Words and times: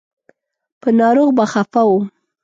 په 0.81 0.89
ناروغ 0.99 1.29
به 1.37 1.45
خفه 1.51 1.81
و. 1.87 1.91